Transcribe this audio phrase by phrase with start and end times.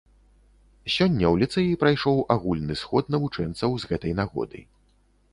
[0.93, 4.59] Сёння ў ліцэі прайшоў агульны сход навучэнцаў з гэтай нагоды.